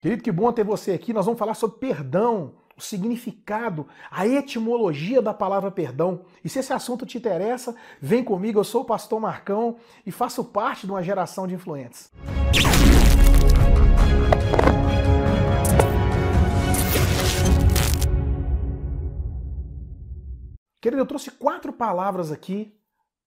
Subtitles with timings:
[0.00, 1.12] Querido, que bom ter você aqui.
[1.12, 6.24] Nós vamos falar sobre perdão, o significado, a etimologia da palavra perdão.
[6.42, 8.58] E se esse assunto te interessa, vem comigo.
[8.58, 9.76] Eu sou o pastor Marcão
[10.06, 12.10] e faço parte de uma geração de influentes.
[20.80, 22.74] Querido, eu trouxe quatro palavras aqui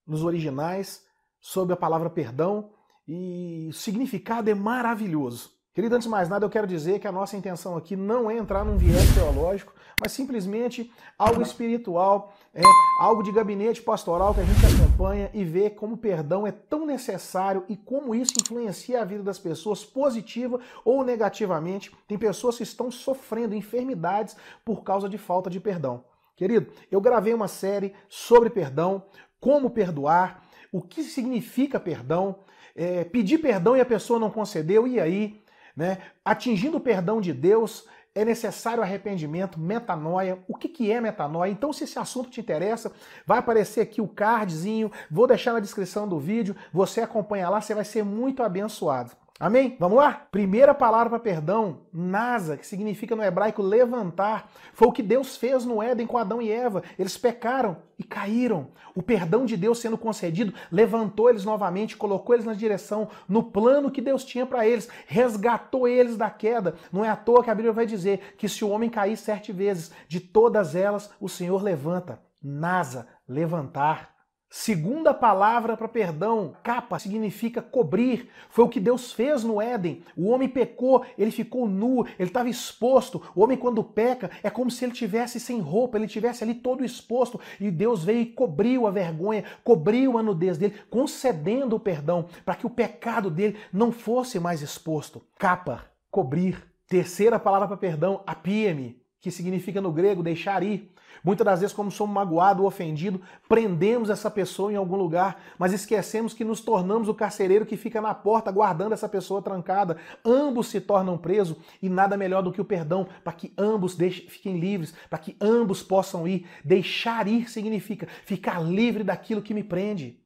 [0.07, 1.05] nos originais
[1.39, 2.71] sobre a palavra perdão
[3.07, 5.62] e o significado é maravilhoso.
[5.73, 8.37] Querido, antes de mais nada, eu quero dizer que a nossa intenção aqui não é
[8.37, 12.61] entrar num viés teológico, mas simplesmente algo espiritual, é
[12.99, 16.85] algo de gabinete pastoral que a gente acompanha e vê como o perdão é tão
[16.85, 21.91] necessário e como isso influencia a vida das pessoas positiva ou negativamente.
[22.07, 26.05] Tem pessoas que estão sofrendo enfermidades por causa de falta de perdão.
[26.35, 29.05] Querido, eu gravei uma série sobre perdão,
[29.39, 32.35] como perdoar, o que significa perdão,
[32.75, 35.42] é, pedir perdão e a pessoa não concedeu, e aí?
[35.75, 35.99] Né?
[36.23, 40.37] Atingindo o perdão de Deus, é necessário arrependimento, metanoia.
[40.47, 41.51] O que, que é metanoia?
[41.51, 42.91] Então, se esse assunto te interessa,
[43.25, 47.73] vai aparecer aqui o cardzinho, vou deixar na descrição do vídeo, você acompanha lá, você
[47.73, 49.11] vai ser muito abençoado.
[49.39, 49.75] Amém?
[49.79, 50.27] Vamos lá?
[50.31, 54.49] Primeira palavra para perdão, nasa, que significa no hebraico levantar.
[54.73, 56.83] Foi o que Deus fez no Éden com Adão e Eva.
[56.99, 58.69] Eles pecaram e caíram.
[58.95, 63.89] O perdão de Deus sendo concedido levantou eles novamente, colocou eles na direção, no plano
[63.89, 66.75] que Deus tinha para eles, resgatou eles da queda.
[66.91, 69.51] Não é à toa que a Bíblia vai dizer que se o homem cair sete
[69.51, 72.21] vezes, de todas elas o Senhor levanta.
[72.41, 74.12] Nasa, levantar.
[74.55, 78.29] Segunda palavra para perdão, capa, significa cobrir.
[78.51, 80.03] Foi o que Deus fez no Éden.
[80.15, 83.19] O homem pecou, ele ficou nu, ele estava exposto.
[83.35, 86.85] O homem, quando peca, é como se ele tivesse sem roupa, ele tivesse ali todo
[86.85, 87.41] exposto.
[87.59, 92.53] E Deus veio e cobriu a vergonha, cobriu a nudez dele, concedendo o perdão para
[92.53, 95.25] que o pecado dele não fosse mais exposto.
[95.39, 96.63] Capa, cobrir.
[96.87, 100.93] Terceira palavra para perdão, apia-me, que significa no grego deixar ir.
[101.23, 105.71] Muitas das vezes, como somos magoados ou ofendidos, prendemos essa pessoa em algum lugar, mas
[105.71, 109.95] esquecemos que nos tornamos o carcereiro que fica na porta guardando essa pessoa trancada.
[110.25, 114.27] Ambos se tornam presos e nada melhor do que o perdão para que ambos deixem,
[114.27, 116.45] fiquem livres, para que ambos possam ir.
[116.61, 120.21] Deixar ir significa ficar livre daquilo que me prende.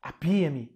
[0.00, 0.74] Apia-me,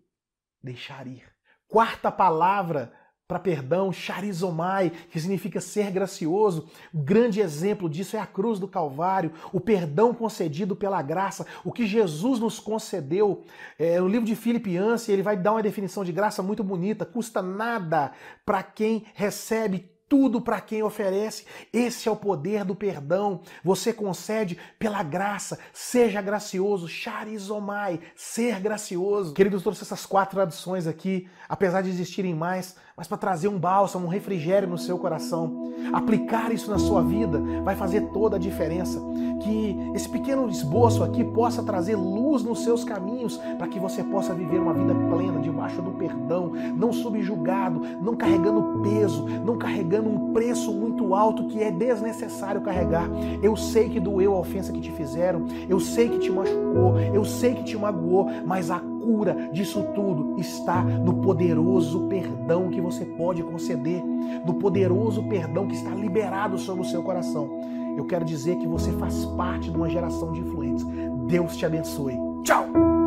[0.62, 1.24] deixar ir.
[1.66, 2.92] Quarta palavra
[3.26, 6.68] para perdão, charizomai, que significa ser gracioso.
[6.92, 11.72] O grande exemplo disso é a cruz do Calvário, o perdão concedido pela graça, o
[11.72, 13.42] que Jesus nos concedeu.
[13.78, 17.40] É, no livro de Filipiança, ele vai dar uma definição de graça muito bonita: custa
[17.40, 18.12] nada
[18.44, 21.44] para quem recebe tudo para quem oferece.
[21.72, 23.40] Esse é o poder do perdão.
[23.64, 25.58] Você concede pela graça.
[25.72, 26.86] Seja gracioso.
[26.86, 29.34] Charizomai, ser gracioso.
[29.34, 34.06] Queridos, trouxe essas quatro traduções aqui, apesar de existirem mais, mas para trazer um bálsamo,
[34.06, 35.74] um refrigério no seu coração.
[35.92, 39.00] Aplicar isso na sua vida vai fazer toda a diferença.
[39.42, 44.32] Que esse pequeno esboço aqui possa trazer luz nos seus caminhos para que você possa
[44.32, 50.32] viver uma vida plena debaixo do perdão, não subjugado, não carregando peso, não carregando um
[50.32, 53.08] preço muito alto que é desnecessário carregar.
[53.42, 57.24] Eu sei que doeu a ofensa que te fizeram, eu sei que te machucou, eu
[57.24, 63.04] sei que te magoou, mas a cura disso tudo está no poderoso perdão que você
[63.04, 64.02] pode conceder,
[64.46, 67.50] no poderoso perdão que está liberado sobre o seu coração.
[67.96, 70.84] Eu quero dizer que você faz parte de uma geração de influentes.
[71.26, 72.18] Deus te abençoe.
[72.42, 73.03] Tchau!